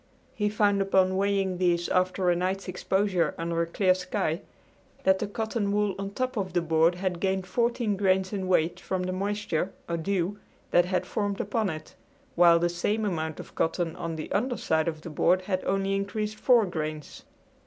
He 0.33 0.49
found 0.49 0.81
upon 0.81 1.15
weighing 1.15 1.59
these 1.59 1.87
after 1.89 2.31
a 2.31 2.35
night's 2.35 2.67
exposure 2.67 3.35
under 3.37 3.61
a 3.61 3.67
clear 3.67 3.93
sky 3.93 4.41
that 5.03 5.19
the 5.19 5.27
cotton 5.27 5.71
wool 5.71 5.93
on 5.99 6.09
top 6.09 6.37
of 6.37 6.53
the 6.53 6.61
board 6.63 6.95
had 6.95 7.19
gained 7.19 7.45
fourteen 7.45 7.97
grains 7.97 8.33
in 8.33 8.47
weight 8.47 8.79
from 8.79 9.03
the 9.03 9.11
moisture, 9.11 9.71
or 9.87 9.97
dew, 9.97 10.39
that 10.71 10.85
had 10.85 11.05
formed 11.05 11.39
upon 11.39 11.69
it, 11.69 11.93
while 12.33 12.57
the 12.57 12.67
same 12.67 13.05
amount 13.05 13.39
of 13.39 13.53
cotton 13.53 13.95
on 13.95 14.15
the 14.15 14.31
under 14.31 14.57
side 14.57 14.87
of 14.87 15.01
the 15.01 15.11
board 15.11 15.43
had 15.43 15.63
only 15.65 15.93
increased 15.93 16.37
four 16.37 16.65
grains. 16.65 17.21